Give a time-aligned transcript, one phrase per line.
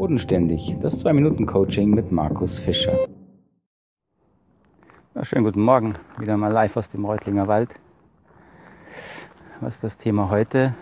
[0.00, 3.06] Bodenständig, das 2-Minuten-Coaching mit Markus Fischer.
[5.14, 7.68] Ja, schönen guten Morgen, wieder mal live aus dem Reutlinger Wald.
[9.60, 10.74] Was das Thema heute?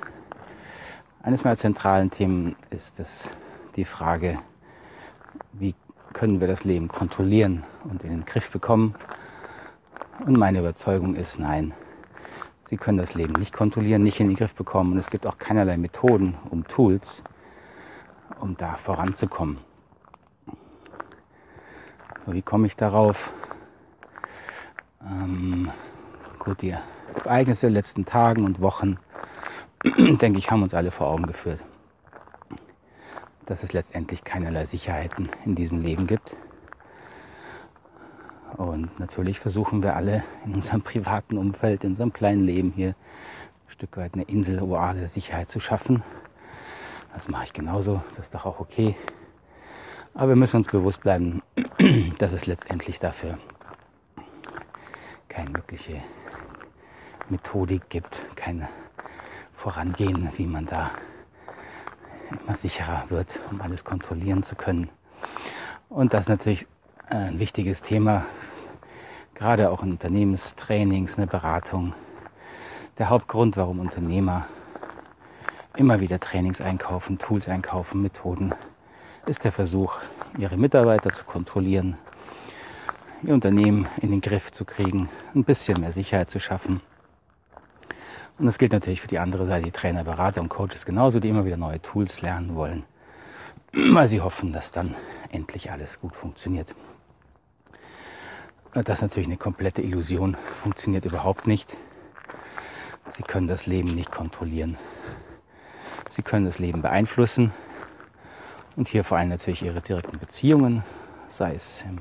[1.20, 3.28] Eines meiner zentralen Themen ist es
[3.74, 4.38] die Frage,
[5.52, 5.74] wie
[6.12, 8.94] können wir das Leben kontrollieren und in den Griff bekommen?
[10.24, 11.74] Und meine Überzeugung ist, nein,
[12.70, 15.38] Sie können das Leben nicht kontrollieren, nicht in den Griff bekommen und es gibt auch
[15.38, 17.24] keinerlei Methoden um Tools,
[18.40, 19.58] um da voranzukommen.
[22.26, 23.32] So, wie komme ich darauf?
[25.02, 25.70] Ähm,
[26.38, 26.74] gut, die
[27.24, 28.98] Ereignisse der letzten Tagen und Wochen,
[29.84, 31.62] denke ich, haben uns alle vor Augen geführt,
[33.46, 36.36] dass es letztendlich keinerlei Sicherheiten in diesem Leben gibt.
[38.56, 43.72] Und natürlich versuchen wir alle in unserem privaten Umfeld, in unserem kleinen Leben hier ein
[43.72, 46.02] Stück weit eine Insel, Oase der Sicherheit zu schaffen.
[47.14, 48.94] Das mache ich genauso, das ist doch auch okay.
[50.14, 51.42] Aber wir müssen uns bewusst bleiben,
[52.18, 53.38] dass es letztendlich dafür
[55.28, 56.02] keine wirkliche
[57.28, 58.68] Methodik gibt, kein
[59.54, 60.90] Vorangehen, wie man da
[62.30, 64.90] immer sicherer wird, um alles kontrollieren zu können.
[65.88, 66.66] Und das ist natürlich
[67.08, 68.26] ein wichtiges Thema,
[69.34, 71.94] gerade auch in Unternehmenstrainings, eine Beratung.
[72.98, 74.46] Der Hauptgrund, warum Unternehmer
[75.78, 78.52] immer wieder Trainings einkaufen, Tools einkaufen, Methoden,
[79.26, 79.94] ist der Versuch,
[80.36, 81.96] ihre Mitarbeiter zu kontrollieren,
[83.22, 86.80] ihr Unternehmen in den Griff zu kriegen, ein bisschen mehr Sicherheit zu schaffen.
[88.38, 91.28] Und das gilt natürlich für die andere Seite, die Trainer, Berater und Coaches genauso, die
[91.28, 92.84] immer wieder neue Tools lernen wollen,
[93.72, 94.96] weil sie hoffen, dass dann
[95.30, 96.74] endlich alles gut funktioniert.
[98.74, 101.76] Das ist natürlich eine komplette Illusion, funktioniert überhaupt nicht.
[103.16, 104.76] Sie können das Leben nicht kontrollieren.
[106.10, 107.52] Sie können das Leben beeinflussen
[108.76, 110.82] und hier vor allem natürlich Ihre direkten Beziehungen,
[111.28, 111.98] sei es im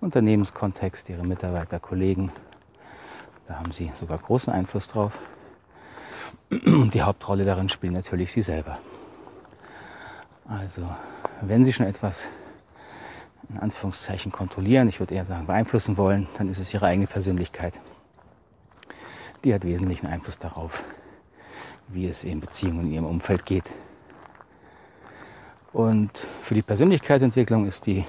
[0.00, 2.32] Unternehmenskontext, Ihre Mitarbeiter, Kollegen.
[3.46, 5.12] Da haben Sie sogar großen Einfluss drauf.
[6.50, 8.78] Und die Hauptrolle darin spielen natürlich Sie selber.
[10.48, 10.88] Also,
[11.42, 12.26] wenn Sie schon etwas
[13.48, 17.74] in Anführungszeichen kontrollieren, ich würde eher sagen beeinflussen wollen, dann ist es Ihre eigene Persönlichkeit.
[19.44, 20.82] Die hat wesentlichen Einfluss darauf,
[21.92, 23.64] wie es in Beziehungen in ihrem Umfeld geht.
[25.72, 26.10] Und
[26.42, 28.04] für die Persönlichkeitsentwicklung ist die,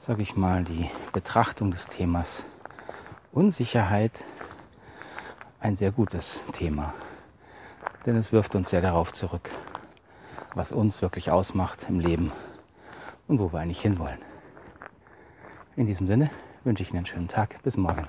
[0.00, 2.44] sage ich mal, die Betrachtung des Themas
[3.32, 4.24] Unsicherheit
[5.60, 6.94] ein sehr gutes Thema.
[8.06, 9.50] Denn es wirft uns sehr darauf zurück,
[10.54, 12.32] was uns wirklich ausmacht im Leben
[13.26, 14.20] und wo wir eigentlich hinwollen.
[15.76, 16.30] In diesem Sinne
[16.64, 17.62] wünsche ich Ihnen einen schönen Tag.
[17.62, 18.06] Bis morgen.